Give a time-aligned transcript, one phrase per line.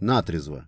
[0.00, 0.66] Натрезво.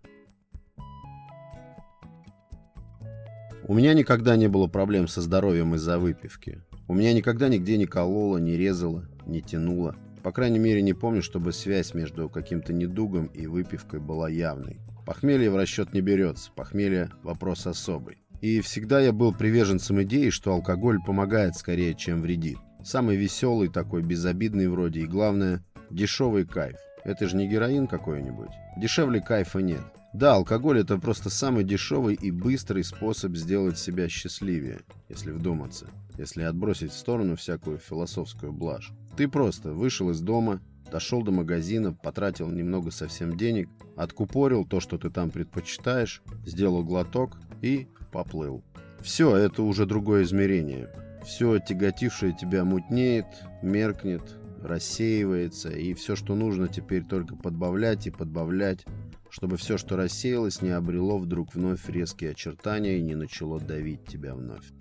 [3.65, 6.61] У меня никогда не было проблем со здоровьем из-за выпивки.
[6.87, 9.97] У меня никогда нигде не кололо, не резало, не тянуло.
[10.23, 14.81] По крайней мере, не помню, чтобы связь между каким-то недугом и выпивкой была явной.
[15.07, 18.19] Похмелье в расчет не берется, похмелье– вопрос особый.
[18.43, 22.59] И всегда я был приверженцем идеи, что алкоголь помогает скорее, чем вредит.
[22.85, 26.77] Самый веселый такой, безобидный вроде, и главное– дешевый кайф.
[27.05, 28.51] Это же не героин какой-нибудь.
[28.77, 29.83] Дешевле кайфа нет.
[30.13, 35.87] Да, алкоголь это просто самый дешевый и быстрый способ сделать себя счастливее, если вдуматься,
[36.19, 38.93] если отбросить в сторону всякую философскую блажь.
[39.17, 40.61] Ты просто вышел из дома,
[40.91, 47.39] дошел до магазина, потратил немного совсем денег, откупорил то, что ты там предпочитаешь, сделал глоток
[47.63, 48.63] и поплыл.
[49.01, 50.91] Все, это уже другое измерение.
[51.25, 53.27] Все тяготившее тебя мутнеет,
[53.63, 54.23] меркнет,
[54.63, 58.85] рассеивается, и все, что нужно, теперь только подбавлять и подбавлять,
[59.31, 64.35] чтобы все, что рассеялось, не обрело вдруг вновь резкие очертания и не начало давить тебя
[64.35, 64.73] вновь.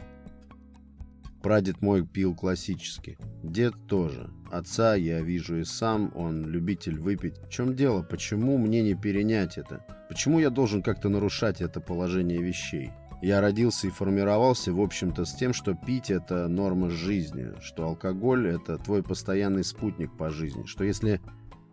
[1.41, 3.17] Прадед мой пил классически.
[3.41, 4.29] Дед тоже.
[4.51, 7.39] Отца я вижу и сам, он любитель выпить.
[7.39, 8.03] В чем дело?
[8.03, 9.83] Почему мне не перенять это?
[10.07, 12.91] Почему я должен как-то нарушать это положение вещей?
[13.21, 18.47] Я родился и формировался, в общем-то, с тем, что пить– это норма жизни, что алкоголь–
[18.49, 21.21] это твой постоянный спутник по жизни, что если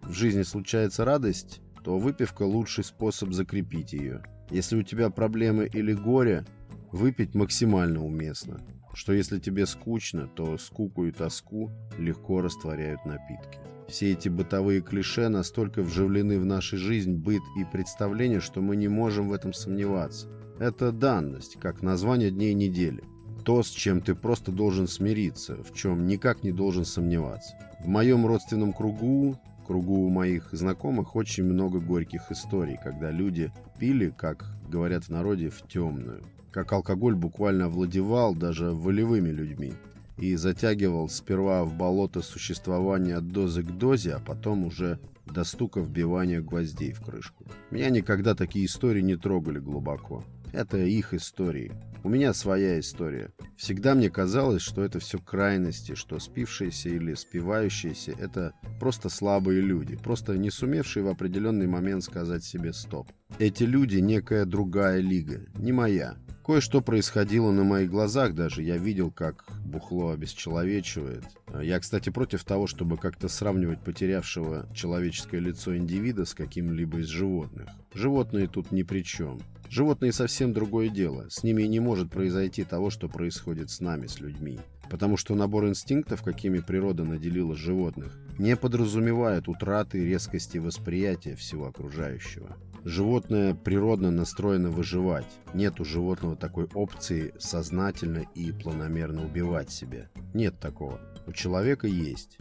[0.03, 4.23] в жизни случается радость, то выпивка– лучший способ закрепить ее.
[4.51, 6.45] Если у тебя проблемы или горе,
[6.93, 8.61] выпить максимально уместно.
[8.93, 13.59] Что если тебе скучно, то скуку и тоску легко растворяют напитки.
[13.89, 18.89] Все эти бытовые клише настолько вживлены в нашу жизнь, быт и представление, что мы не
[18.89, 20.29] можем в этом сомневаться.
[20.59, 23.03] Это данность, как название дней недели.
[23.45, 27.55] То, с чем ты просто должен смириться, в чем никак не должен сомневаться.
[27.81, 34.47] В моем родственном кругу кругу моих знакомых очень много горьких историй, когда люди пили, как
[34.67, 36.23] говорят в народе, в темную.
[36.51, 39.75] Как алкоголь буквально овладевал даже волевыми людьми
[40.17, 45.81] и затягивал сперва в болото существования от дозы к дозе, а потом уже до стука
[45.81, 47.45] вбивания гвоздей в крышку.
[47.71, 50.25] Меня никогда такие истории не трогали глубоко.
[50.53, 51.73] Это их истории.
[52.05, 53.33] У меня своя история.
[53.57, 59.97] Всегда мне казалось, что это все крайности, что спившиеся или спивающиеся– это просто слабые люди,
[59.97, 63.11] просто не сумевшие в определенный момент сказать себе «стоп».
[63.39, 66.17] Эти люди– некая другая лига, не моя.
[66.49, 68.63] Кое-что происходило на моих глазах даже.
[68.63, 71.25] Я видел, как бухло обесчеловечивает.
[71.61, 77.69] Я, кстати, против того, чтобы как-то сравнивать потерявшего человеческое лицо индивида с каким-либо из животных.
[77.93, 79.41] Животные тут ни при чем.
[79.71, 81.27] Животные совсем другое дело.
[81.29, 84.59] С ними не может произойти того, что происходит с нами, с людьми.
[84.89, 92.57] Потому что набор инстинктов, какими природа наделила животных, не подразумевает утраты резкости восприятия всего окружающего.
[92.85, 95.27] Животное природно настроено выживать.
[95.53, 100.09] Нет у животного такой опции сознательно и планомерно убивать себя.
[100.33, 100.99] Нет такого.
[101.27, 102.39] У человека есть.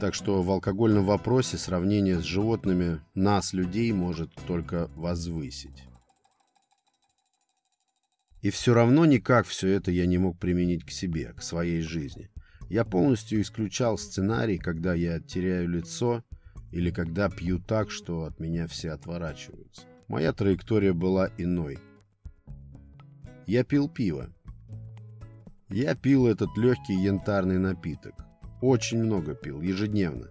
[0.00, 5.87] Так что в алкогольном вопросе сравнение с животными нас, людей, может только возвысить.
[8.42, 12.30] И все равно никак все это я не мог применить к себе, к своей жизни.
[12.68, 16.22] Я полностью исключал сценарий, когда я теряю лицо
[16.70, 19.82] или когда пью так, что от меня все отворачиваются.
[20.06, 21.78] Моя траектория была иной.
[23.46, 24.28] Я пил пиво.
[25.68, 28.14] Я пил этот легкий янтарный напиток.
[28.60, 30.28] Очень много пил, ежедневно.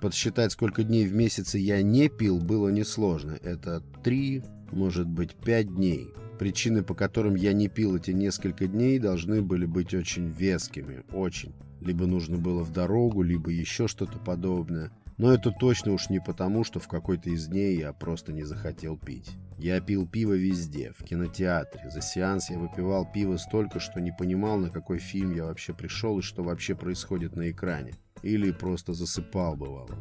[0.00, 3.38] Подсчитать, сколько дней в месяц я не пил, было несложно.
[3.42, 6.12] Это три, может быть, пять дней.
[6.38, 11.54] Причины, по которым я не пил эти несколько дней, должны были быть очень вескими, очень.
[11.80, 14.90] Либо нужно было в дорогу, либо еще что-то подобное.
[15.18, 18.98] Но это точно уж не потому, что в какой-то из дней я просто не захотел
[18.98, 19.30] пить.
[19.58, 21.88] Я пил пиво везде, в кинотеатре.
[21.88, 26.18] За сеанс я выпивал пиво столько, что не понимал, на какой фильм я вообще пришел
[26.18, 27.94] и что вообще происходит на экране.
[28.22, 29.96] Или просто засыпал, бывало.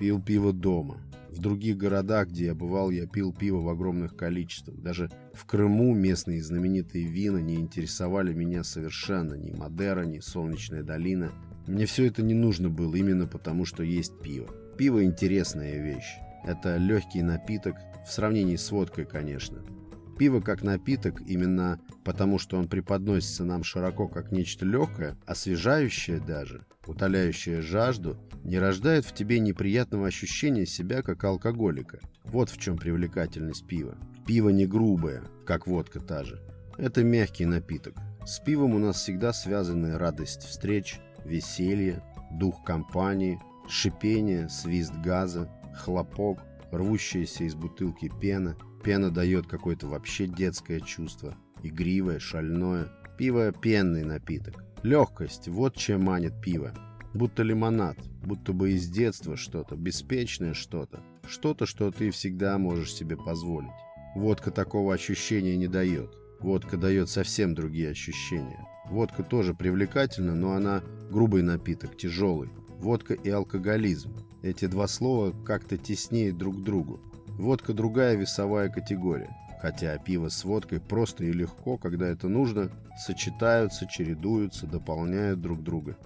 [0.00, 1.00] Пил пиво дома.
[1.36, 4.80] В других городах, где я бывал, я пил пиво в огромных количествах.
[4.80, 9.34] Даже в Крыму местные знаменитые вина не интересовали меня совершенно.
[9.34, 11.30] Ни Мадера, ни Солнечная долина.
[11.66, 14.48] Мне все это не нужно было именно потому, что есть пиво.
[14.78, 16.16] Пиво интересная вещь.
[16.46, 19.62] Это легкий напиток, в сравнении с водкой, конечно.
[20.18, 26.64] Пиво как напиток именно потому, что он преподносится нам широко как нечто легкое, освежающее даже,
[26.86, 31.98] утоляющее жажду, не рождает в тебе неприятного ощущения себя как алкоголика.
[32.24, 33.98] Вот в чем привлекательность пива.
[34.24, 36.40] Пиво не грубое, как водка та же.
[36.78, 37.94] Это мягкий напиток.
[38.24, 46.38] С пивом у нас всегда связаны радость встреч, веселье, дух компании, шипение, свист газа, хлопок,
[46.70, 48.56] рвущаяся из бутылки пена.
[48.84, 51.36] Пена дает какое-то вообще детское чувство.
[51.64, 52.92] Игривое, шальное.
[53.18, 54.62] Пиво– пенный напиток.
[54.84, 56.72] Легкость– вот чем манит пиво.
[57.16, 61.00] Будто лимонад, будто бы из детства что-то, беспечное что-то.
[61.26, 63.70] Что-то, что ты всегда можешь себе позволить.
[64.14, 66.14] Водка такого ощущения не дает.
[66.40, 68.66] Водка дает совсем другие ощущения.
[68.90, 72.50] Водка тоже привлекательна, но она грубый напиток, тяжелый.
[72.80, 74.14] Водка и алкоголизм.
[74.42, 77.00] Эти два слова как-то теснее друг к другу.
[77.28, 79.34] Водка другая весовая категория.
[79.62, 82.70] Хотя пиво с водкой просто и легко, когда это нужно,
[83.06, 85.96] сочетаются, чередуются, дополняют друг друга.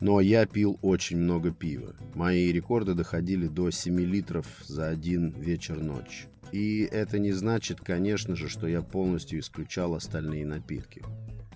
[0.00, 1.94] Но я пил очень много пива.
[2.14, 6.26] Мои рекорды доходили до 7 литров за один вечер-ночь.
[6.52, 11.02] И это не значит, конечно же, что я полностью исключал остальные напитки.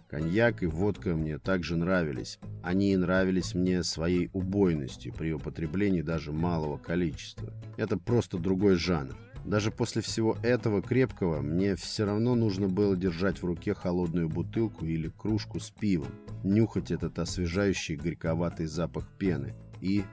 [0.08, 2.38] Коньяк и водка мне также нравились.
[2.62, 7.52] Они нравились мне своей убойностью при употреблении даже малого количества.
[7.76, 9.14] Это просто другой жанр.
[9.48, 14.84] Даже после всего этого крепкого мне все равно нужно было держать в руке холодную бутылку
[14.84, 16.12] или кружку с пивом,
[16.44, 20.04] нюхать этот освежающий горьковатый запах пены и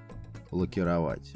[0.52, 1.34] лакировать.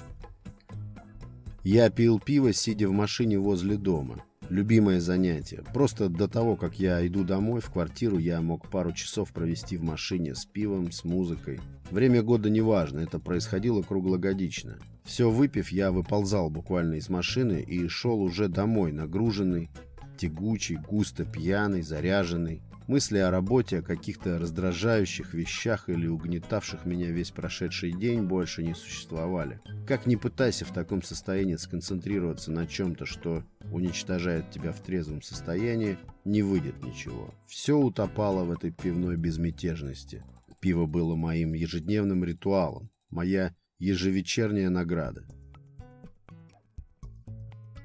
[1.66, 4.24] Я пил пиво, сидя в машине возле дома.
[4.48, 5.62] Любимое занятие.
[5.74, 9.84] Просто до того, как я иду домой в квартиру, я мог пару часов провести в
[9.84, 11.60] машине с пивом, с музыкой.
[11.92, 14.80] Время года не важно, это происходило круглогодично.
[15.04, 19.70] Все выпив, я выползал буквально из машины и шел уже домой, нагруженный,
[20.18, 22.62] тягучий, густо пьяный, заряженный.
[22.88, 28.74] Мысли о работе, о каких-то раздражающих вещах или угнетавших меня весь прошедший день больше не
[28.74, 29.60] существовали.
[29.88, 36.00] Как ни пытайся в таком состоянии сконцентрироваться на чем-то, что уничтожает тебя в трезвом состоянии,
[36.26, 37.32] не выйдет ничего.
[37.46, 40.24] Все утопало в этой пивной безмятежности.
[40.60, 45.26] Пиво было моим ежедневным ритуалом, моя ежевечерняя награда.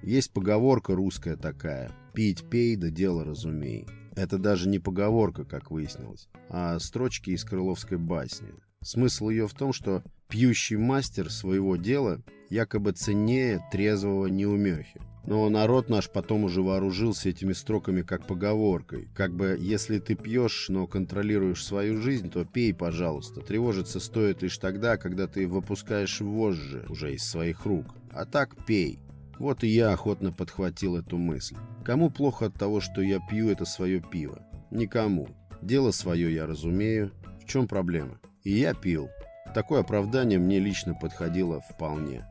[0.03, 3.87] Есть поговорка русская такая «Пить пей, да дело разумей».
[4.17, 8.55] Это даже не поговорка, как выяснилось, а строчки из крыловской басни.
[8.83, 15.01] Смысл ее в том, что пьющий мастер своего дела якобы ценнее трезвого неумехи.
[15.27, 19.09] Но народ наш потом уже вооружился этими строками как поговоркой.
[19.15, 23.41] Как бы, если ты пьешь, но контролируешь свою жизнь, то пей, пожалуйста.
[23.41, 27.87] Тревожиться стоит лишь тогда, когда ты выпускаешь вожжи уже из своих рук.
[28.13, 28.99] А так пей.
[29.39, 31.57] Вот и я охотно подхватил эту мысль.
[31.85, 34.43] Кому плохо от того, что я пью это свое пиво?
[34.71, 35.29] Никому.
[35.63, 37.13] Дело свое я разумею.
[37.43, 38.21] В чем проблема?
[38.43, 39.09] И я пил.
[39.55, 42.27] Такое оправдание мне лично подходило вполне.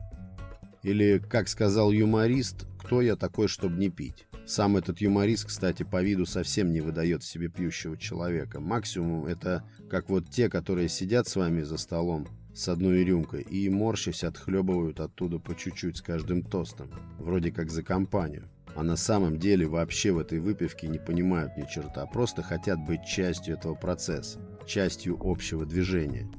[0.83, 4.27] Или, как сказал юморист, кто я такой, чтобы не пить?
[4.45, 8.59] Сам этот юморист, кстати, по виду совсем не выдает в себе пьющего человека.
[8.59, 13.69] Максимум это как вот те, которые сидят с вами за столом, с одной рюмкой и,
[13.69, 18.49] морщась, отхлебывают оттуда по чуть-чуть с каждым тостом, вроде как за компанию.
[18.75, 23.05] А на самом деле вообще в этой выпивке не понимают ни черта, просто хотят быть
[23.05, 26.29] частью этого процесса, частью общего движения.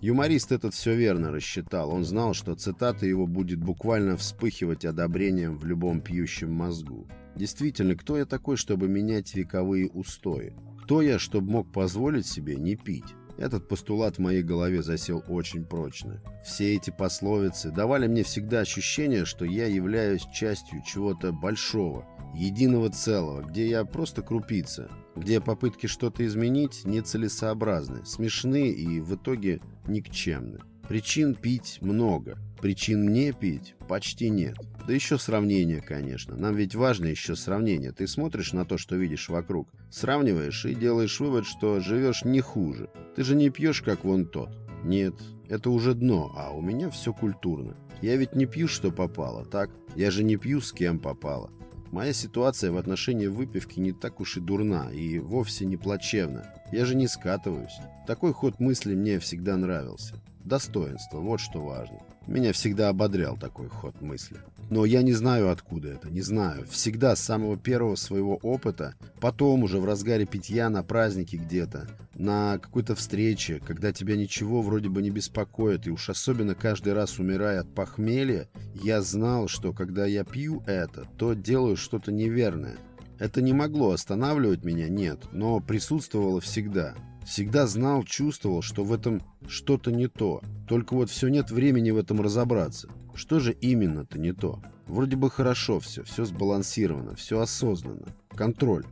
[0.00, 1.90] Юморист этот все верно рассчитал.
[1.90, 7.06] Он знал, что цитата его будет буквально вспыхивать одобрением в любом пьющем мозгу.
[7.36, 10.54] Действительно, кто я такой, чтобы менять вековые устои?
[10.82, 13.14] Кто я, чтобы мог позволить себе не пить?
[13.36, 16.22] Этот постулат в моей голове засел очень прочно.
[16.44, 23.42] Все эти пословицы давали мне всегда ощущение, что я являюсь частью чего-то большого, единого целого,
[23.42, 30.60] где я просто крупица, где попытки что-то изменить нецелесообразны, смешны и в итоге никчемны.
[30.88, 34.56] Причин пить много, причин мне пить почти нет.
[34.86, 36.36] Да еще сравнение, конечно.
[36.36, 37.92] Нам ведь важно еще сравнение.
[37.92, 42.88] Ты смотришь на то, что видишь вокруг, сравниваешь и делаешь вывод, что живешь не хуже.
[43.14, 44.50] Ты же не пьешь, как вон тот.
[44.82, 45.14] Нет,
[45.48, 47.76] это уже дно, а у меня все культурно.
[48.02, 49.70] Я ведь не пью, что попало, так?
[49.94, 51.50] Я же не пью, с кем попало.
[51.90, 56.44] Моя ситуация в отношении выпивки не так уж и дурна и вовсе не плачевна.
[56.70, 57.78] Я же не скатываюсь.
[58.06, 60.14] Такой ход мысли мне всегда нравился.
[60.44, 61.98] Достоинство, вот что важно.
[62.26, 64.38] Меня всегда ободрял такой ход мысли.
[64.70, 66.64] Но я не знаю, откуда это, не знаю.
[66.70, 72.58] Всегда с самого первого своего опыта, потом уже в разгаре питья на празднике где-то, на
[72.58, 77.60] какой-то встрече, когда тебя ничего вроде бы не беспокоит, и уж особенно каждый раз умирая
[77.60, 82.76] от похмелья, я знал, что когда я пью это, то делаю что-то неверное.
[83.18, 86.94] Это не могло останавливать меня, нет, но присутствовало всегда.
[87.30, 90.42] Всегда знал, чувствовал, что в этом что-то не то.
[90.66, 92.88] Только вот все нет времени в этом разобраться.
[93.14, 94.60] Что же именно-то не то?
[94.88, 98.08] Вроде бы хорошо все, все сбалансировано, все осознанно.
[98.30, 98.84] Контроль.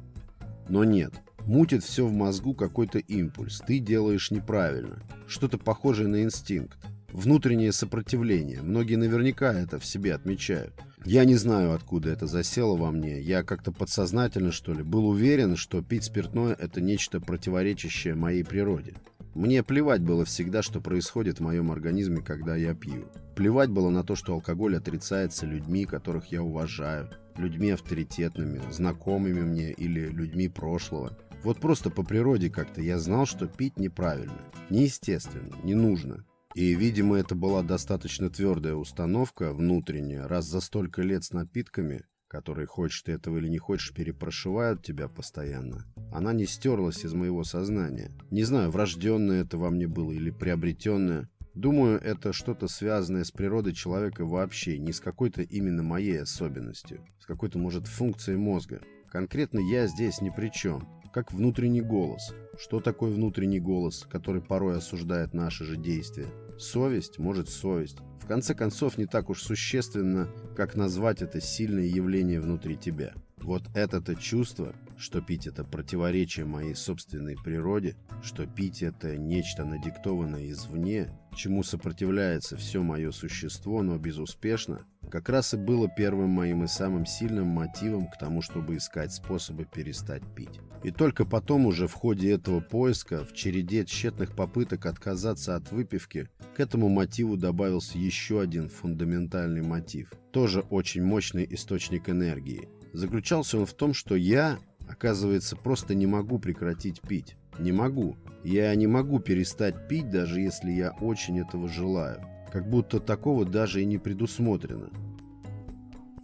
[0.68, 1.14] Но нет.
[1.46, 3.60] Мутит все в мозгу какой-то импульс.
[3.66, 5.02] Ты делаешь неправильно.
[5.26, 6.78] Что-то похожее на инстинкт.
[7.10, 8.62] внутреннее сопротивление.
[8.62, 10.74] Многие наверняка это в себе отмечают.
[11.04, 13.20] Я не знаю, откуда это засело во мне.
[13.20, 18.94] Я как-то подсознательно, что ли, был уверен, что пить спиртное– это нечто противоречащее моей природе.
[19.34, 23.06] Мне плевать было всегда, что происходит в моем организме, когда я пью.
[23.36, 29.70] Плевать было на то, что алкоголь отрицается людьми, которых я уважаю, людьми авторитетными, знакомыми мне
[29.70, 31.16] или людьми прошлого.
[31.44, 36.24] Вот просто по природе как-то я знал, что пить неправильно, неестественно, не нужно.
[36.58, 42.66] И, видимо, это была достаточно твердая установка внутренняя, раз за столько лет с напитками, которые,
[42.66, 48.10] хочешь ты этого или не хочешь, перепрошивают тебя постоянно, она не стерлась из моего сознания.
[48.32, 51.30] Не знаю, врожденное это во мне было или приобретенное.
[51.54, 57.26] Думаю, это что-то связанное с природой человека вообще, не с какой-то именно моей особенностью, с
[57.26, 58.80] какой-то, может, функцией мозга.
[59.12, 62.34] Конкретно я здесь ни при чем как внутренний голос.
[62.58, 66.26] Что такое внутренний голос, который порой осуждает наши же действия?
[66.58, 67.98] Совесть, может совесть.
[68.20, 73.14] В конце концов, не так уж существенно, как назвать это сильное явление внутри тебя.
[73.38, 80.50] Вот это-то чувство, что пить это противоречие моей собственной природе, что пить это нечто надиктованное
[80.50, 86.66] извне, чему сопротивляется все мое существо, но безуспешно, как раз и было первым моим и
[86.66, 90.60] самым сильным мотивом к тому, чтобы искать способы перестать пить.
[90.82, 96.28] И только потом уже в ходе этого поиска, в череде тщетных попыток отказаться от выпивки,
[96.56, 102.68] к этому мотиву добавился еще один фундаментальный мотив, тоже очень мощный источник энергии.
[102.92, 107.36] Заключался он в том, что я, оказывается, просто не могу прекратить пить.
[107.58, 108.16] Не могу.
[108.44, 112.24] Я не могу перестать пить, даже если я очень этого желаю.
[112.52, 114.90] Как будто такого даже и не предусмотрено.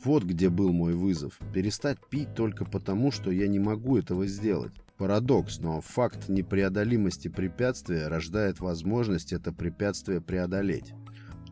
[0.04, 1.38] Вот где был мой вызов.
[1.52, 4.73] Перестать пить только потому, что я не могу этого сделать.
[4.99, 10.93] Парадокс, но факт непреодолимости препятствия рождает возможность это препятствие преодолеть.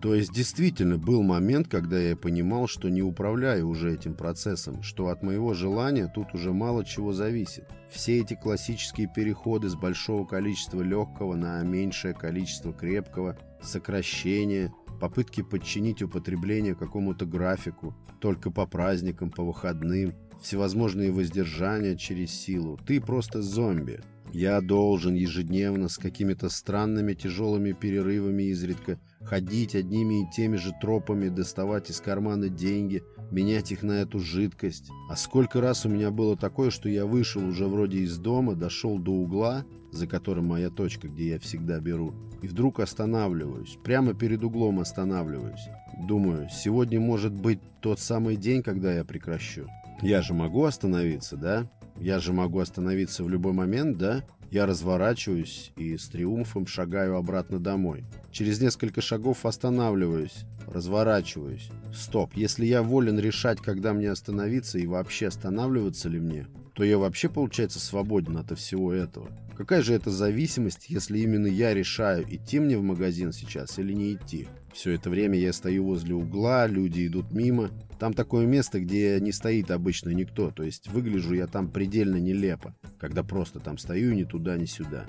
[0.03, 5.09] То есть действительно был момент, когда я понимал, что не управляю уже этим процессом, что
[5.09, 7.65] от моего желания тут уже мало чего зависит.
[7.89, 16.03] Все эти классические переходы с большого количества легкого на меньшее количество крепкого, сокращение, попытки подчинить
[16.03, 22.79] употребление какому-то графику, только по праздникам, по выходным, всевозможные воздержания через силу.
[22.87, 24.01] Ты просто зомби.
[24.33, 31.29] Я должен ежедневно с какими-то странными тяжелыми перерывами изредка ходить одними и теми же тропами,
[31.29, 33.03] доставать из кармана деньги,
[33.33, 34.91] менять их на эту жидкость.
[35.09, 38.99] А сколько раз у меня было такое, что я вышел уже вроде из дома, дошел
[38.99, 44.43] до угла, за которым моя точка, где я всегда беру, и вдруг останавливаюсь, прямо перед
[44.43, 45.69] углом останавливаюсь.
[46.07, 49.67] Думаю, сегодня может быть тот самый день, когда я прекращу.
[50.01, 51.71] Я же могу остановиться, да?
[52.01, 54.25] Я же могу остановиться в любой момент, да?
[54.53, 58.05] Я разворачиваюсь и с триумфом шагаю обратно домой.
[58.31, 61.71] Через несколько шагов останавливаюсь, разворачиваюсь.
[61.95, 66.99] Стоп, если я волен решать, когда мне остановиться и вообще останавливаться ли мне, то я
[66.99, 69.31] вообще, получается, свободен от всего этого.
[69.57, 74.13] Какая же это зависимость, если именно я решаю, идти мне в магазин сейчас или не
[74.13, 74.49] идти?
[74.73, 77.71] Все это время я стою возле угла, люди идут мимо.
[77.99, 82.75] Там такое место, где не стоит обычно никто, то есть выгляжу я там предельно нелепо,
[82.99, 85.05] когда просто там стою ни туда, ни сюда.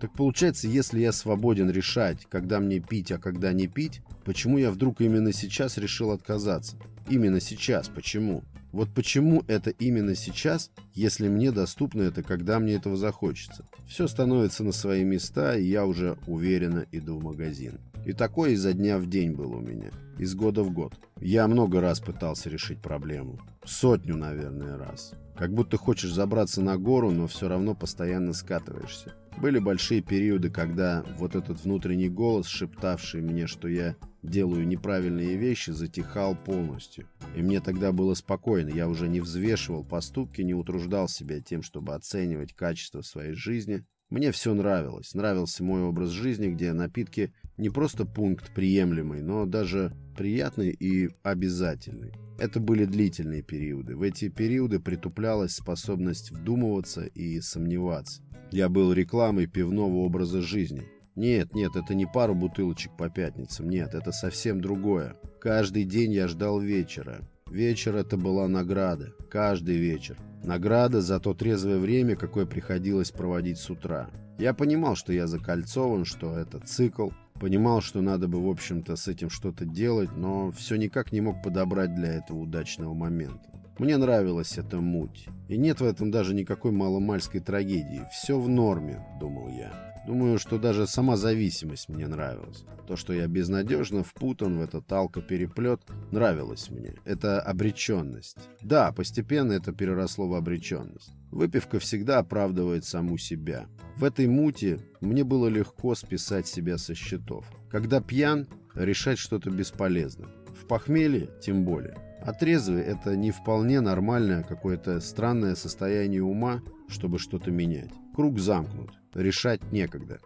[0.00, 4.70] Так получается, если я свободен решать, когда мне пить, а когда не пить, почему я
[4.70, 6.76] вдруг именно сейчас решил отказаться?
[7.08, 8.42] Именно сейчас, почему?
[8.72, 13.68] Вот почему это именно сейчас, если мне доступно это, когда мне этого захочется?
[13.86, 17.78] Все становится на свои места, и я уже уверенно иду в магазин.
[18.04, 19.90] И такое изо дня в день было у меня.
[20.18, 20.94] Из года в год.
[21.20, 23.40] Я много раз пытался решить проблему.
[23.64, 25.14] Сотню, наверное, раз.
[25.36, 29.14] Как будто хочешь забраться на гору, но все равно постоянно скатываешься.
[29.36, 35.70] Были большие периоды, когда вот этот внутренний голос, шептавший мне, что я делаю неправильные вещи,
[35.70, 37.08] затихал полностью.
[37.34, 41.94] И мне тогда было спокойно, я уже не взвешивал поступки, не утруждал себя тем, чтобы
[41.94, 43.84] оценивать качество своей жизни.
[44.10, 45.14] Мне все нравилось.
[45.14, 52.12] Нравился мой образ жизни, где напитки не просто пункт приемлемый, но даже приятный и обязательный.
[52.38, 53.96] Это были длительные периоды.
[53.96, 58.22] В эти периоды притуплялась способность вдумываться и сомневаться.
[58.50, 60.82] Я был рекламой пивного образа жизни.
[61.14, 63.68] Нет, нет, это не пару бутылочек по пятницам.
[63.70, 65.14] Нет, это совсем другое.
[65.40, 67.20] Каждый день я ждал вечера.
[67.50, 69.12] Вечер это была награда.
[69.30, 70.16] Каждый вечер.
[70.42, 74.10] Награда за то трезвое время, какое приходилось проводить с утра.
[74.38, 77.10] Я понимал, что я закольцован, что это цикл.
[77.34, 81.42] Понимал, что надо бы, в общем-то, с этим что-то делать, но все никак не мог
[81.42, 83.48] подобрать для этого удачного момента.
[83.78, 85.26] Мне нравилась эта муть.
[85.48, 88.02] И нет в этом даже никакой маломальской трагедии.
[88.12, 89.93] Все в норме, думал я.
[90.06, 92.64] Думаю, что даже сама зависимость мне нравилась.
[92.86, 95.80] То, что я безнадежно впутан в этот алкопереплет,
[96.10, 96.94] нравилось мне.
[97.04, 98.36] Это обреченность.
[98.60, 101.10] Да, постепенно это переросло в обреченность.
[101.30, 103.66] Выпивка всегда оправдывает саму себя.
[103.96, 107.46] В этой муте мне было легко списать себя со счетов.
[107.70, 110.28] Когда пьян, решать что-то бесполезно.
[110.60, 111.96] В похмелье тем более.
[112.22, 117.90] Отрезвый– это не вполне нормальное какое-то странное состояние ума, чтобы что-то менять.
[118.14, 120.20] Круг замкнут, решать некогда.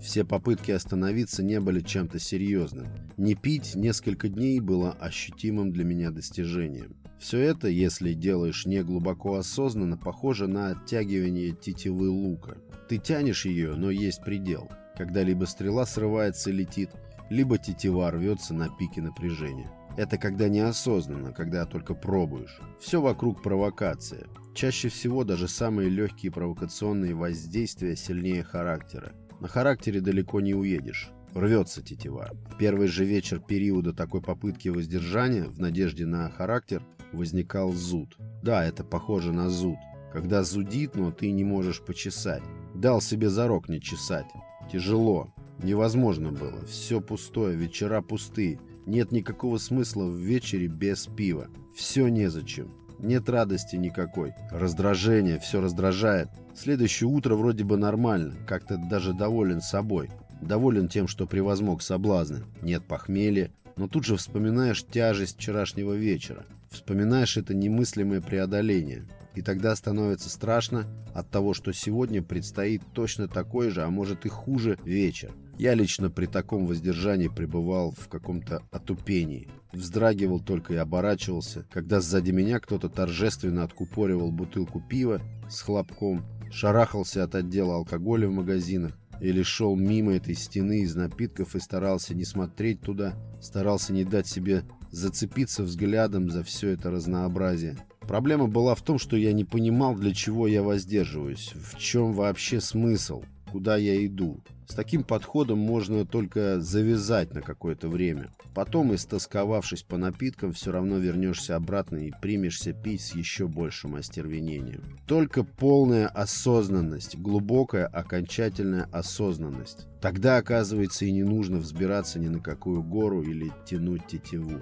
[0.00, 2.86] Все попытки остановиться не были чем-то серьезным.
[3.16, 6.96] Не пить несколько дней было ощутимым для меня достижением.
[7.18, 12.56] Все это, если делаешь не глубоко осознанно, похоже на оттягивание тетивы лука.
[12.88, 14.70] Ты тянешь ее, но есть предел.
[14.96, 16.90] Когда либо стрела срывается и летит,
[17.28, 19.70] либо тетива рвется на пике напряжения.
[20.00, 22.58] Это когда неосознанно, когда только пробуешь.
[22.80, 24.28] Все вокруг провокация.
[24.54, 29.12] Чаще всего даже самые легкие провокационные воздействия сильнее характера.
[29.40, 31.10] На характере далеко не уедешь.
[31.34, 32.30] Рвется тетива.
[32.50, 38.16] В первый же вечер периода такой попытки воздержания, в надежде на характер, возникал зуд.
[38.42, 39.76] Да, это похоже на зуд.
[40.14, 42.42] Когда зудит, но ты не можешь почесать.
[42.74, 44.28] Дал себе зарок не чесать.
[44.72, 45.34] Тяжело.
[45.62, 46.64] Невозможно было.
[46.64, 48.58] Все пустое, вечера пустые.
[48.86, 51.48] Нет никакого смысла в вечере без пива.
[51.74, 52.72] Все незачем.
[52.98, 54.34] Нет радости никакой.
[54.50, 56.28] Раздражение, все раздражает.
[56.54, 60.10] Следующее утро вроде бы нормально, как-то даже доволен собой.
[60.42, 62.44] Доволен тем, что превозмог соблазны.
[62.62, 63.50] Нет похмелья.
[63.76, 66.44] Но тут же вспоминаешь тяжесть вчерашнего вечера.
[66.70, 69.06] Вспоминаешь это немыслимое преодоление.
[69.34, 74.28] И тогда становится страшно от того, что сегодня предстоит точно такой же, а может и
[74.28, 75.32] хуже вечер.
[75.60, 79.46] Я лично при таком воздержании пребывал в каком-то отупении.
[79.74, 87.24] Вздрагивал только и оборачивался, когда сзади меня кто-то торжественно откупоривал бутылку пива с хлопком, шарахался
[87.24, 92.24] от отдела алкоголя в магазинах, или шел мимо этой стены из напитков и старался не
[92.24, 97.76] смотреть туда, старался не дать себе зацепиться взглядом за все это разнообразие.
[98.00, 102.62] Проблема была в том, что я не понимал, для чего я воздерживаюсь, в чем вообще
[102.62, 104.40] смысл, куда я иду.
[104.66, 108.30] С таким подходом можно только завязать на какое-то время.
[108.54, 114.82] Потом, истосковавшись по напиткам, все равно вернешься обратно и примешься пить с еще большим остервенением.
[115.06, 119.88] Только полная осознанность, глубокая окончательная осознанность.
[120.00, 124.60] Тогда, оказывается, и не нужно взбираться ни на какую гору или тянуть тетиву.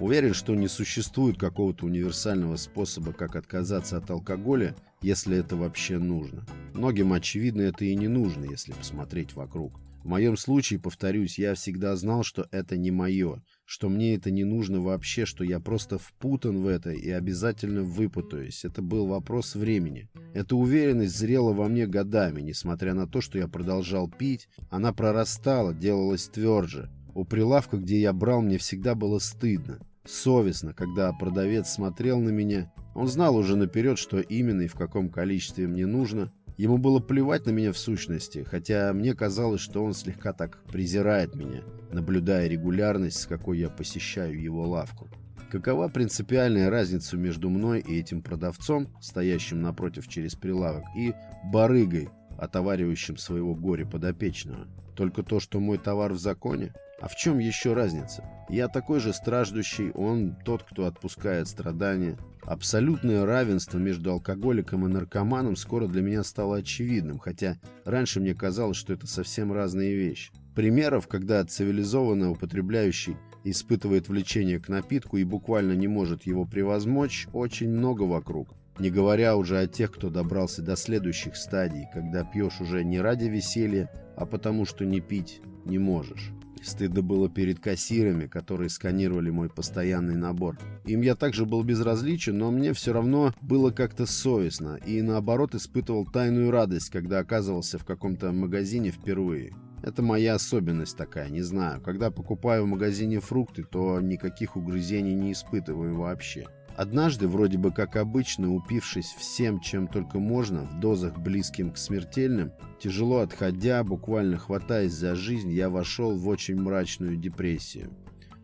[0.00, 6.46] Уверен, что не существует какого-то универсального способа, как отказаться от алкоголя, если это вообще нужно.
[6.72, 9.78] Многим, очевидно, это и не нужно, если посмотреть вокруг.
[10.02, 14.44] В моем случае, повторюсь, я всегда знал, что это не мое, что мне это не
[14.44, 18.64] нужно вообще, что я просто впутан в это и обязательно выпутаюсь.
[18.64, 20.08] Это был вопрос времени.
[20.32, 25.74] Эта уверенность зрела во мне годами, несмотря на то, что я продолжал пить, она прорастала,
[25.74, 26.90] делалась тверже.
[27.12, 32.72] У прилавка, где я брал, мне всегда было стыдно совестно, когда продавец смотрел на меня.
[32.94, 36.32] Он знал уже наперед, что именно и в каком количестве мне нужно.
[36.56, 41.34] Ему было плевать на меня в сущности, хотя мне казалось, что он слегка так презирает
[41.34, 45.08] меня, наблюдая регулярность, с какой я посещаю его лавку.
[45.50, 53.16] Какова принципиальная разница между мной и этим продавцом, стоящим напротив через прилавок, и барыгой, отоваривающим
[53.16, 54.68] своего горя подопечного?
[54.94, 56.72] Только то, что мой товар в законе?
[57.00, 58.24] А в чем еще разница?
[58.50, 62.18] Я такой же страждущий, он тот, кто отпускает страдания.
[62.42, 68.76] Абсолютное равенство между алкоголиком и наркоманом скоро для меня стало очевидным, хотя раньше мне казалось,
[68.76, 70.32] что это совсем разные вещи.
[70.54, 77.70] Примеров, когда цивилизованно употребляющий испытывает влечение к напитку и буквально не может его превозмочь, очень
[77.70, 78.54] много вокруг.
[78.78, 83.24] Не говоря уже о тех, кто добрался до следующих стадий, когда пьешь уже не ради
[83.24, 86.32] веселья, а потому что не пить не можешь.
[86.62, 90.58] Стыдно было перед кассирами, которые сканировали мой постоянный набор.
[90.84, 96.06] Им я также был безразличен, но мне все равно было как-то совестно, и наоборот испытывал
[96.06, 99.54] тайную радость, когда оказывался в каком-то магазине впервые.
[99.82, 101.80] Это моя особенность такая, не знаю.
[101.80, 106.46] Когда покупаю в магазине фрукты, то никаких угрызений не испытываю вообще.
[106.76, 112.52] Однажды, вроде бы как обычно, упившись всем, чем только можно, в дозах близким к смертельным,
[112.80, 117.90] тяжело отходя, буквально хватаясь за жизнь, я вошел в очень мрачную депрессию.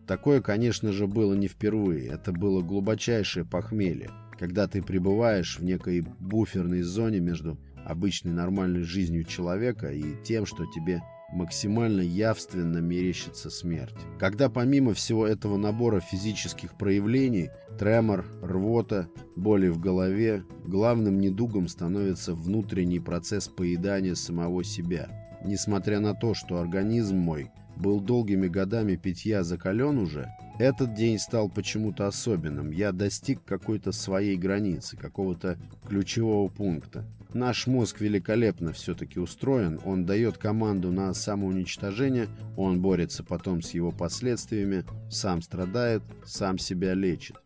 [0.07, 2.09] Такое, конечно же, было не впервые.
[2.09, 9.25] Это было глубочайшее похмелье, когда ты пребываешь в некой буферной зоне между обычной нормальной жизнью
[9.25, 11.01] человека и тем, что тебе
[11.33, 13.97] максимально явственно мерещится смерть.
[14.19, 22.35] Когда помимо всего этого набора физических проявлений, тремор, рвота, боли в голове, главным недугом становится
[22.35, 25.09] внутренний процесс поедания самого себя.
[25.45, 31.49] несмотря на то, что организм мой был долгими годами питья закален уже, этот день стал
[31.49, 32.71] почему-то особенным.
[32.71, 37.05] Я достиг какой-то своей границы, какого-то ключевого пункта.
[37.35, 43.93] Наш мозг великолепно все-таки устроен, он дает команду на самоуничтожение, он борется потом с его
[43.93, 47.37] последствиями, сам страдает, сам себя лечит.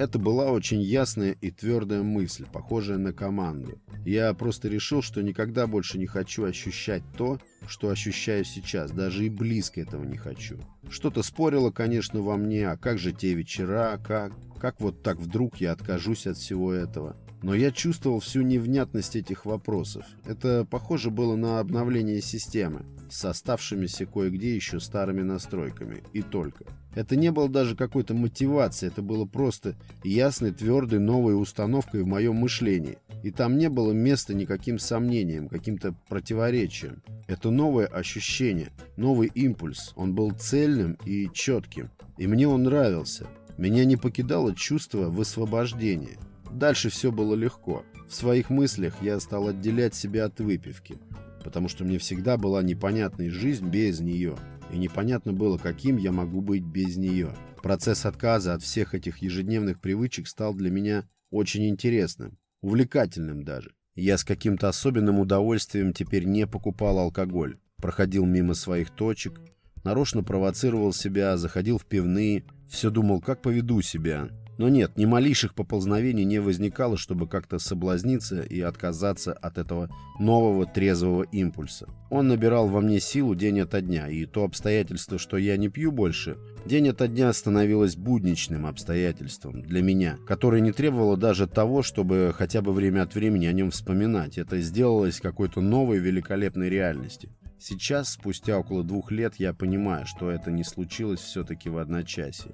[0.00, 3.78] Это была очень ясная и твердая мысль, похожая на команду.
[4.06, 9.28] Я просто решил, что никогда больше не хочу ощущать то, что ощущаю сейчас, даже и
[9.28, 10.56] близко этого не хочу.
[10.88, 14.32] Что-то спорило, конечно, во мне, а как же те вечера, как...
[14.58, 17.14] Как вот так вдруг я откажусь от всего этого?
[17.42, 20.06] Но я чувствовал всю невнятность этих вопросов.
[20.24, 26.02] Это похоже было на обновление системы с оставшимися кое-где еще старыми настройками.
[26.14, 26.64] И только.
[26.94, 32.36] Это не было даже какой-то мотивацией, это было просто ясной, твердой, новой установкой в моем
[32.36, 32.98] мышлении.
[33.22, 37.02] И там не было места никаким сомнениям, каким-то противоречиям.
[37.28, 39.92] Это новое ощущение, новый импульс.
[39.94, 41.90] Он был цельным и четким.
[42.18, 43.26] И мне он нравился.
[43.56, 46.18] Меня не покидало чувство высвобождения.
[46.50, 47.84] Дальше все было легко.
[48.08, 50.98] В своих мыслях я стал отделять себя от выпивки,
[51.44, 54.36] потому что мне всегда была непонятной жизнь без нее,
[54.72, 57.34] и непонятно было, каким я могу быть без нее.
[57.62, 63.72] Процесс отказа от всех этих ежедневных привычек стал для меня очень интересным, увлекательным даже.
[63.94, 69.40] Я с каким-то особенным удовольствием теперь не покупал алкоголь, проходил мимо своих точек,
[69.84, 74.28] нарочно провоцировал себя, заходил в пивные, все думал, как поведу себя,
[74.60, 80.66] но нет, ни малейших поползновений не возникало, чтобы как-то соблазниться и отказаться от этого нового
[80.66, 81.88] трезвого импульса.
[82.10, 85.92] Он набирал во мне силу день ото дня, и то обстоятельство, что я не пью
[85.92, 92.34] больше, день ото дня становилось будничным обстоятельством для меня, которое не требовало даже того, чтобы
[92.36, 94.36] хотя бы время от времени о нем вспоминать.
[94.36, 97.30] Это сделалось какой-то новой великолепной реальностью.
[97.58, 102.52] Сейчас, спустя около двух лет, я понимаю, что это не случилось все-таки в одночасье.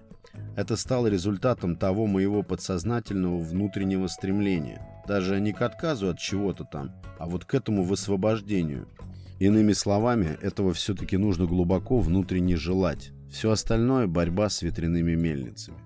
[0.57, 4.81] Это стало результатом того моего подсознательного внутреннего стремления.
[5.07, 8.89] Даже не к отказу от чего-то там, а вот к этому высвобождению.
[9.39, 13.13] Иными словами, этого все-таки нужно глубоко внутренне желать.
[13.31, 15.77] Все остальное– борьба с ветряными мельницами.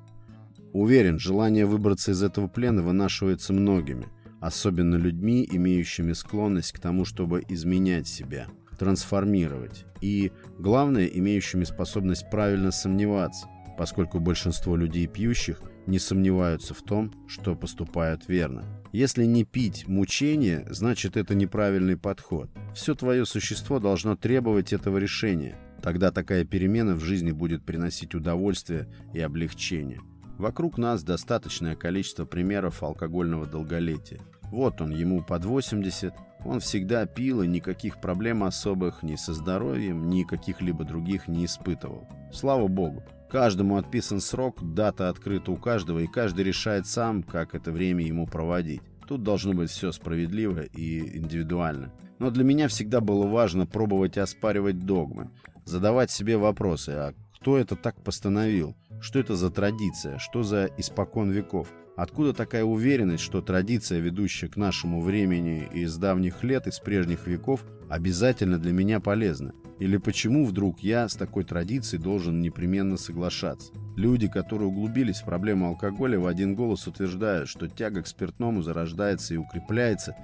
[0.72, 4.06] Уверен, желание выбраться из этого плена вынашивается многими,
[4.40, 8.46] особенно людьми, имеющими склонность к тому, чтобы изменять себя,
[8.78, 13.48] трансформировать, и, главное, имеющими способность правильно сомневаться–
[13.80, 18.62] поскольку большинство людей пьющих не сомневаются в том, что поступают верно.
[18.92, 22.50] Если не пить мучение, значит это неправильный подход.
[22.74, 25.56] Все твое существо должно требовать этого решения.
[25.82, 30.02] Тогда такая перемена в жизни будет приносить удовольствие и облегчение.
[30.36, 34.20] Вокруг нас достаточное количество примеров алкогольного долголетия.
[34.50, 36.12] Вот он, ему под 80,
[36.44, 42.06] он всегда пил и никаких проблем особых ни со здоровьем, ни каких-либо других не испытывал.
[42.30, 43.02] Слава богу.
[43.30, 48.26] Каждому отписан срок, дата открыта у каждого, и каждый решает сам, как это время ему
[48.26, 48.82] проводить.
[49.06, 51.92] Тут должно быть все справедливо и индивидуально.
[52.18, 55.30] Но для меня всегда было важно пробовать оспаривать догмы,
[55.64, 58.76] задавать себе вопросы, а кто это так постановил?
[59.00, 60.18] Что это за традиция?
[60.18, 61.68] Что за испокон веков?
[61.96, 67.64] Откуда такая уверенность, что традиция, ведущая к нашему времени из давних лет, из прежних веков,
[67.88, 69.54] обязательно для меня полезна?
[69.80, 73.72] Или почему вдруг я с такой традицией должен непременно соглашаться?
[73.96, 79.32] Люди, которые углубились в проблему алкоголя, в один голос утверждают, что тяга к спиртному зарождается
[79.32, 80.14] и укрепляется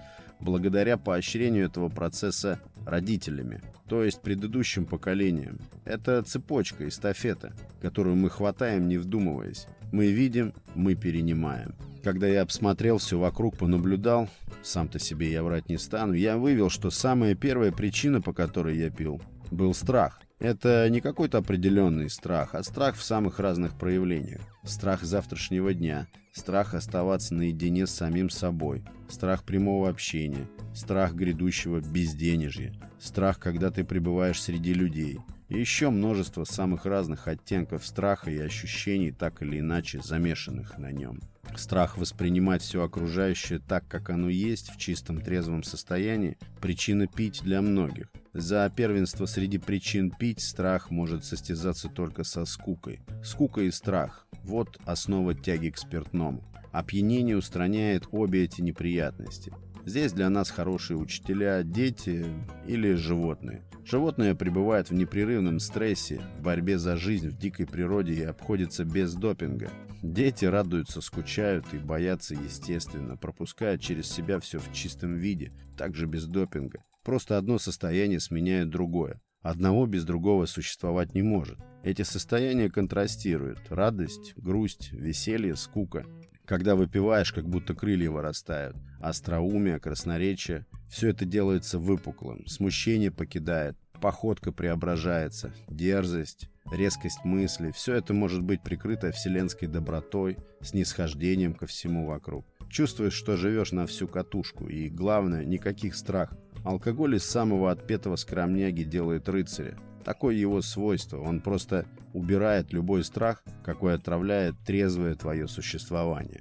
[0.40, 5.58] благодаря поощрению этого процесса родителями, то есть предыдущим поколением.
[5.86, 9.66] Это цепочка, эстафета, которую мы хватаем, не вдумываясь.
[9.90, 11.74] Мы видим, мы перенимаем.
[12.04, 14.28] Когда я обсмотрел все вокруг, понаблюдал,
[14.62, 18.90] сам-то себе я врать не стану, я вывел, что самая первая причина, по которой я
[18.90, 20.20] пил, был страх.
[20.38, 24.42] Это не какой-то определенный страх, а страх в самых разных проявлениях.
[24.64, 32.74] Страх завтрашнего дня, страх оставаться наедине с самим собой, страх прямого общения, страх грядущего безденежья,
[33.00, 35.20] страх, когда ты пребываешь среди людей.
[35.48, 41.20] И еще множество самых разных оттенков страха и ощущений, так или иначе замешанных на нем.
[41.56, 47.62] Страх воспринимать все окружающее так, как оно есть, в чистом трезвом состоянии, причина пить для
[47.62, 48.08] многих.
[48.38, 53.00] За первенство среди причин пить страх может состязаться только со скукой.
[53.24, 56.44] Скука и страх– вот основа тяги к спиртному.
[56.70, 59.54] Опьянение устраняет обе эти неприятности.
[59.86, 62.26] Здесь для нас хорошие учителя, дети
[62.66, 63.62] или животные.
[63.86, 69.14] Животное пребывает в непрерывном стрессе, в борьбе за жизнь в дикой природе и обходится без
[69.14, 69.70] допинга.
[70.02, 76.26] Дети радуются, скучают и боятся естественно, пропуская через себя все в чистом виде, также без
[76.26, 76.82] допинга.
[77.06, 79.20] Просто одно состояние сменяет другое.
[79.40, 81.56] Одного без другого существовать не может.
[81.84, 83.60] Эти состояния контрастируют.
[83.68, 86.04] Радость, грусть, веселье, скука.
[86.44, 88.76] Когда выпиваешь, как будто крылья вырастают.
[89.00, 90.66] Остроумие, красноречие.
[90.90, 92.44] Все это делается выпуклым.
[92.48, 93.76] Смущение покидает.
[94.00, 95.54] Походка преображается.
[95.68, 97.70] Дерзость, резкость мысли.
[97.70, 102.44] Все это может быть прикрыто вселенской добротой, снисхождением ко всему вокруг.
[102.68, 104.66] Чувствуешь, что живешь на всю катушку.
[104.66, 106.36] И главное, никаких страхов.
[106.66, 109.76] Алкоголь из самого отпетого скромняги делает рыцаря.
[110.04, 111.20] Такое его свойство.
[111.20, 116.40] Он просто убирает любой страх, какой отравляет трезвое твое существование.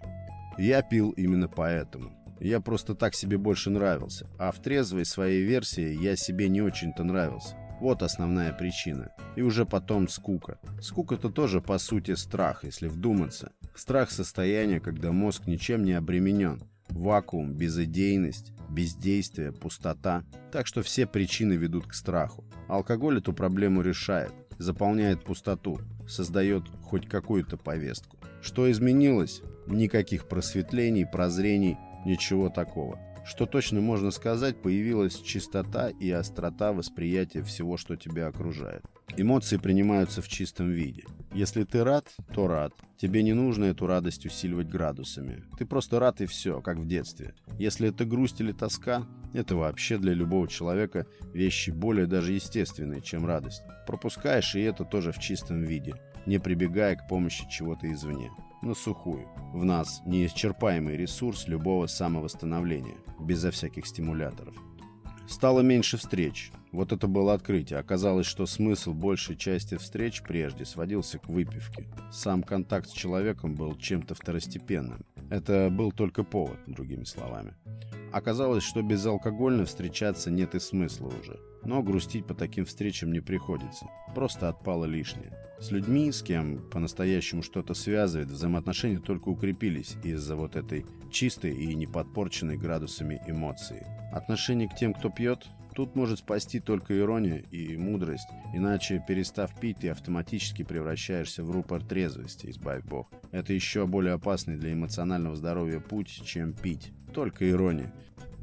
[0.57, 2.11] Я пил именно поэтому.
[2.39, 4.27] Я просто так себе больше нравился.
[4.39, 7.55] А в трезвой своей версии я себе не очень-то нравился.
[7.79, 9.11] Вот основная причина.
[9.35, 10.57] И уже потом скука.
[10.81, 13.51] Скука-то тоже по сути страх, если вдуматься.
[13.75, 16.63] Страх состояния, когда мозг ничем не обременен.
[16.95, 20.23] Вакуум, безыдейность, бездействие, пустота.
[20.51, 22.45] Так что все причины ведут к страху.
[22.69, 28.17] Алкоголь эту проблему решает, заполняет пустоту, создает хоть какую-то повестку.
[28.41, 29.41] Что изменилось?
[29.67, 32.97] Никаких просветлений, прозрений, ничего такого.
[33.25, 38.85] Что точно можно сказать, появилась чистота и острота восприятия всего, что тебя окружает.
[39.17, 41.03] Эмоции принимаются в чистом виде.
[41.33, 42.73] Если ты рад, то рад.
[42.97, 45.43] Тебе не нужно эту радость усиливать градусами.
[45.57, 47.33] Ты просто рад и все, как в детстве.
[47.59, 53.25] Если это грусть или тоска, это вообще для любого человека вещи более даже естественные, чем
[53.25, 53.63] радость.
[53.87, 59.27] Пропускаешь и это тоже в чистом виде, не прибегая к помощи чего-то извне на сухую.
[59.53, 64.55] В нас неисчерпаемый ресурс любого самовосстановления, безо всяких стимуляторов.
[65.27, 66.51] Стало меньше встреч.
[66.71, 67.79] Вот это было открытие.
[67.79, 71.87] Оказалось, что смысл большей части встреч прежде сводился к выпивке.
[72.11, 75.05] Сам контакт с человеком был чем-то второстепенным.
[75.29, 77.55] Это был только повод, другими словами.
[78.11, 81.39] Оказалось, что безалкогольно встречаться нет и смысла уже.
[81.65, 83.87] Но грустить по таким встречам не приходится.
[84.13, 85.33] Просто отпало лишнее.
[85.59, 91.73] С людьми, с кем по-настоящему что-то связывает, взаимоотношения только укрепились из-за вот этой чистой и
[91.75, 93.85] неподпорченной градусами эмоции.
[94.11, 99.77] Отношение к тем, кто пьет, тут может спасти только ирония и мудрость, иначе, перестав пить,
[99.79, 103.09] ты автоматически превращаешься в рупор трезвости, избавь бог.
[103.31, 106.91] Это еще более опасный для эмоционального здоровья путь, чем пить.
[107.13, 107.93] Только ирония.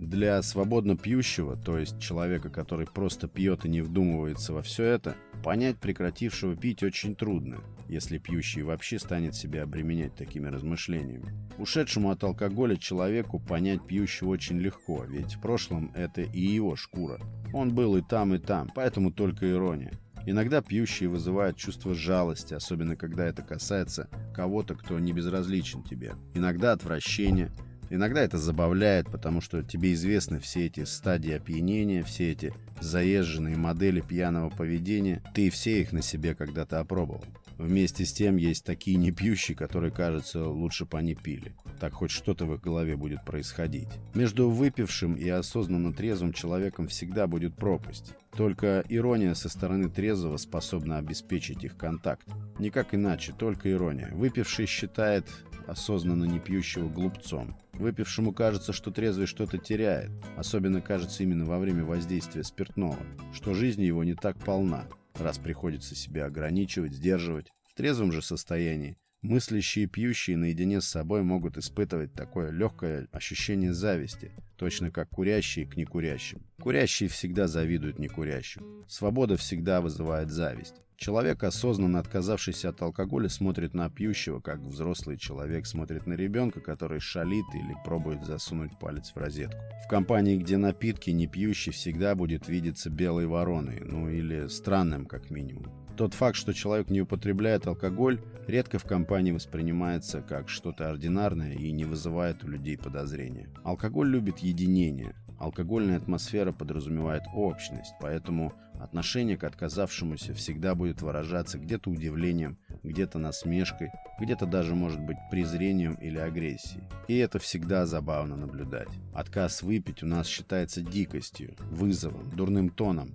[0.03, 5.15] Для свободно пьющего, то есть человека, который просто пьет и не вдумывается во все это,
[5.45, 11.33] понять прекратившего пить очень трудно, если пьющий вообще станет себя обременять такими размышлениями.
[11.57, 17.21] Ушедшему от алкоголя человеку понять пьющего очень легко, ведь в прошлом это и его шкура.
[17.53, 19.93] Он был и там, и там, поэтому только ирония.
[20.27, 26.17] Иногда пьющие вызывают чувство жалости, особенно когда это касается кого-то, кто не безразличен тебе.
[26.35, 27.53] Иногда отвращение–
[27.93, 34.01] Иногда это забавляет, потому что тебе известны все эти стадии опьянения, все эти заезженные модели
[34.01, 35.23] пьяного поведения.
[35.35, 37.23] Ты все их на себе когда-то опробовал.
[37.59, 41.55] Вместе с тем есть такие непьющие, которые, кажется, лучше бы они пили.
[41.81, 43.91] Так хоть что-то в их голове будет происходить.
[44.15, 48.15] Между выпившим и осознанно трезвым человеком всегда будет пропасть.
[48.35, 52.27] Только ирония со стороны трезвого способна обеспечить их контакт.
[52.59, 54.09] Никак иначе, только ирония.
[54.15, 55.27] Выпивший считает
[55.67, 57.55] осознанно не пьющего глупцом.
[57.75, 62.99] Выпившему кажется, что трезвый что-то теряет, особенно кажется именно во время воздействия спиртного,
[63.33, 67.53] что жизнь его не так полна, раз приходится себя ограничивать, сдерживать.
[67.65, 73.73] В трезвом же состоянии мыслящие и пьющие наедине с собой могут испытывать такое легкое ощущение
[73.73, 76.43] зависти, точно как курящие к некурящим.
[76.61, 78.85] Курящие всегда завидуют некурящим.
[78.89, 80.82] Свобода всегда вызывает зависть.
[80.97, 87.01] Человек, осознанно отказавшийся от алкоголя, смотрит на пьющего, как взрослый человек смотрит на ребенка, который
[87.01, 89.59] шалит или пробует засунуть палец в розетку.
[89.85, 95.31] В компании, где напитки не пьющий, всегда будет видеться белой вороной, ну или странным как
[95.31, 95.67] минимум.
[95.97, 101.71] Тот факт, что человек не употребляет алкоголь, редко в компании воспринимается как что-то ординарное и
[101.71, 103.51] не вызывает у людей подозрения.
[103.63, 105.15] Алкоголь любит единение.
[105.43, 113.91] Алкогольная атмосфера подразумевает общность, поэтому отношение к отказавшемуся всегда будет выражаться где-то удивлением, где-то насмешкой,
[114.21, 116.85] где-то даже может быть презрением или агрессией.
[117.09, 118.91] И это всегда забавно наблюдать.
[119.13, 123.11] Отказ выпить у нас считается дикостью, вызовом, дурным тоном,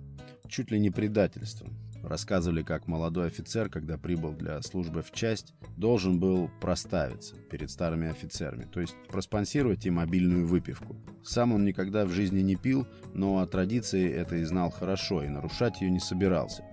[0.48, 1.70] чуть ли не предательством.
[2.02, 8.08] Рассказывали, как молодой офицер, когда прибыл для службы в часть, должен был проставиться перед старыми
[8.08, 10.96] офицерами, то есть проспонсировать им мобильную выпивку.
[11.24, 15.28] Сам он никогда в жизни не пил, но о традиции это и знал хорошо, и
[15.28, 16.64] нарушать ее не собирался.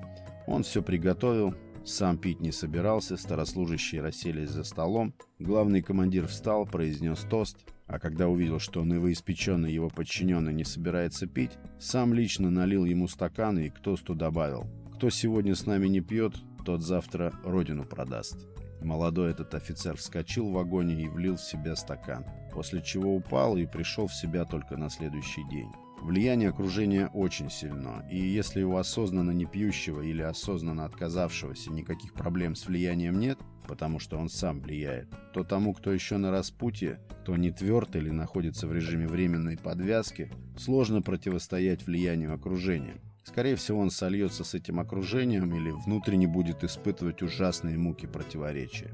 [0.48, 5.14] Он все приготовил, сам пить не собирался, старослужащие расселись за столом.
[5.40, 7.58] Главный командир встал, произнес тост,
[7.88, 13.60] А когда увидел, что новоиспеченный его подчиненный не собирается пить, сам лично налил ему стакан
[13.60, 18.48] и к тосту добавил «Кто сегодня с нами не пьет, тот завтра родину продаст».
[18.82, 23.66] Молодой этот офицер вскочил в вагоне и влил в себя стакан, после чего упал и
[23.66, 25.70] пришел в себя только на следующий день.
[26.02, 32.56] Влияние окружения очень сильно, и если у осознанно не пьющего или осознанно отказавшегося никаких проблем
[32.56, 37.36] с влиянием нет, потому что он сам влияет, то тому, кто еще на распутье, кто
[37.36, 43.02] не тверд или находится в режиме временной подвязки, сложно противостоять влиянию окружения.
[43.26, 48.94] Скорее всего, он сольется с этим окружением или внутренне будет испытывать ужасные муки противоречия.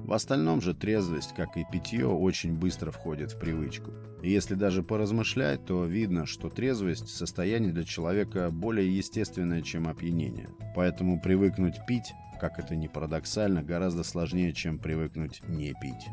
[0.00, 3.90] В остальном же трезвость, как и питье, очень быстро входит в привычку.
[4.22, 10.48] И если даже поразмышлять, то видно, что трезвость– состояние для человека более естественное, чем опьянение.
[10.74, 16.06] Поэтому привыкнуть пить, как это ни парадоксально, гораздо сложнее, чем привыкнуть не пить.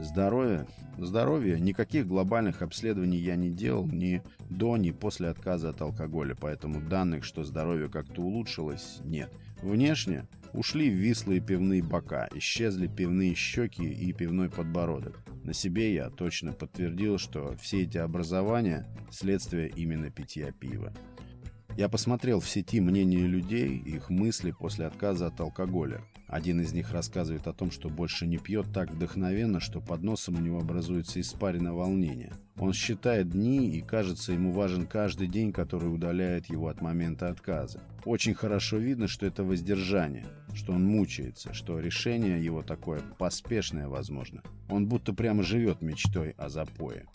[0.00, 0.66] Здоровье?
[0.98, 1.58] Здоровье.
[1.60, 7.24] Никаких глобальных обследований я не делал ни до, ни после отказа от алкоголя, поэтому данных,
[7.24, 9.32] что здоровье как-то улучшилось, нет.
[9.62, 15.18] Внешне ушли вислые пивные бока, исчезли пивные щеки и пивной подбородок.
[15.44, 20.92] На себе я точно подтвердил, что все эти образования– следствие именно питья пива.
[21.76, 26.02] Я посмотрел в сети мнения людей и их мысли после отказа от алкоголя.
[26.28, 30.36] Один из них рассказывает о том, что больше не пьет так вдохновенно, что под носом
[30.36, 32.32] у него образуется испарина волнения.
[32.58, 37.80] Он считает дни и кажется ему важен каждый день, который удаляет его от момента отказа.
[38.04, 44.42] Очень хорошо видно, что это воздержание, что он мучается, что решение его такое поспешное возможно.
[44.68, 47.06] Он будто прямо живет мечтой о запое.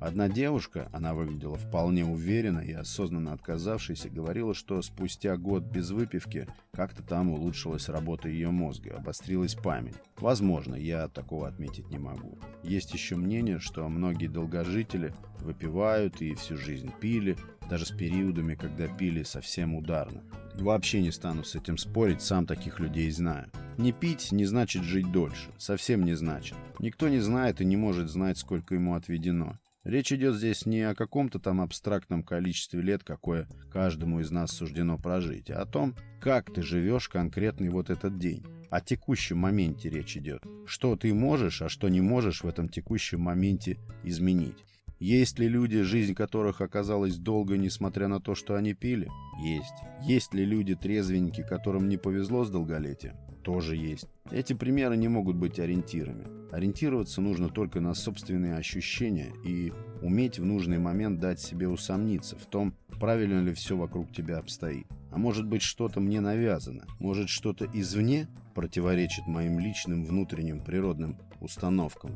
[0.00, 6.46] Одна девушка, она выглядела вполне уверенно и осознанно отказавшейся, говорила, что спустя год без выпивки
[6.72, 9.96] как-то там улучшилась работа ее мозга, обострилась память.
[10.18, 12.38] Возможно, я такого отметить не могу.
[12.62, 17.36] Есть еще мнение, что многие долгожители выпивают и всю жизнь пили,
[17.70, 20.22] даже с периодами, когда пили совсем ударно.
[20.54, 23.50] Вообще не стану с этим спорить, сам таких людей знаю.
[23.76, 26.56] Не пить не значит жить дольше, совсем не значит.
[26.78, 29.58] Никто не знает и не может знать, сколько ему отведено.
[29.86, 34.98] Речь идет здесь не о каком-то там абстрактном количестве лет, какое каждому из нас суждено
[34.98, 38.44] прожить, а о том, как ты живешь конкретный вот этот день.
[38.68, 40.42] О текущем моменте речь идет.
[40.66, 44.64] Что ты можешь, а что не можешь в этом текущем моменте изменить.
[44.98, 49.08] Есть ли люди, жизнь которых оказалась долго, несмотря на то, что они пили?
[49.40, 49.74] Есть.
[50.02, 53.14] Есть ли люди трезвенники, которым не повезло с долголетием?
[53.46, 54.08] Тоже есть.
[54.32, 56.26] Эти примеры не могут быть ориентирами.
[56.50, 62.44] Ориентироваться нужно только на собственные ощущения и уметь в нужный момент дать себе усомниться в
[62.46, 64.88] том, правильно ли все вокруг тебя обстоит.
[65.12, 72.10] А может быть что-то мне навязано, может что-то извне противоречит моим личным внутренним природным установкам.